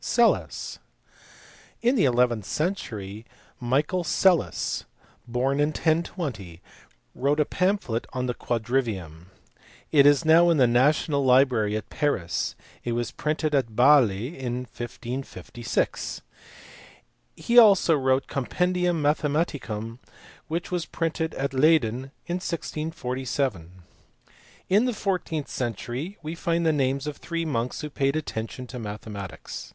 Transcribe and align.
Psellus. 0.00 0.78
In 1.82 1.94
the 1.96 2.04
eleventh 2.04 2.46
century 2.46 3.26
Michael 3.60 4.04
Psellus, 4.04 4.84
born 5.26 5.60
in 5.60 5.68
1020, 5.68 6.62
wrote 7.14 7.38
a 7.40 7.44
pamphlet 7.44 8.06
on 8.12 8.26
the 8.26 8.32
quadrivium. 8.34 9.30
It 9.92 10.06
is 10.06 10.24
now 10.24 10.48
in 10.50 10.56
the 10.56 10.66
National 10.68 11.24
Library 11.24 11.76
at 11.76 11.90
Paris; 11.90 12.54
it 12.84 12.92
was 12.92 13.10
printed 13.10 13.54
at 13.54 13.76
Bale 13.76 14.10
in 14.10 14.60
1556. 14.72 16.22
He 17.36 17.58
also 17.58 17.94
wrote 17.96 18.24
a 18.24 18.32
Compendium 18.32 19.02
Mathematicum 19.02 19.98
which 20.46 20.70
was 20.70 20.86
printed 20.86 21.34
at 21.34 21.52
Ley 21.52 21.80
den 21.80 22.12
in 22.26 22.36
1647. 22.36 23.82
In 24.70 24.84
the 24.86 24.94
fourteenth 24.94 25.48
century 25.48 26.16
we 26.22 26.34
find 26.34 26.64
the 26.64 26.72
names 26.72 27.06
of 27.06 27.18
three 27.18 27.44
monks 27.44 27.80
who 27.82 27.90
paid 27.90 28.16
attention 28.16 28.66
to 28.68 28.78
mathematics. 28.78 29.74